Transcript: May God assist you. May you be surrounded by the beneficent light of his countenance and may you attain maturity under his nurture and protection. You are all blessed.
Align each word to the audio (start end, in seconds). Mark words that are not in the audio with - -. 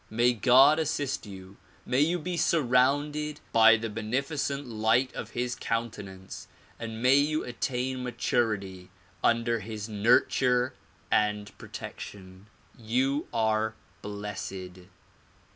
May 0.09 0.33
God 0.33 0.79
assist 0.79 1.27
you. 1.27 1.57
May 1.85 1.99
you 1.99 2.17
be 2.17 2.35
surrounded 2.35 3.39
by 3.51 3.77
the 3.77 3.87
beneficent 3.87 4.65
light 4.65 5.13
of 5.13 5.29
his 5.37 5.53
countenance 5.53 6.47
and 6.79 7.03
may 7.03 7.17
you 7.17 7.43
attain 7.43 8.01
maturity 8.01 8.89
under 9.23 9.59
his 9.59 9.87
nurture 9.87 10.73
and 11.11 11.55
protection. 11.59 12.47
You 12.79 13.27
are 13.31 13.75
all 13.75 13.75
blessed. 14.13 14.87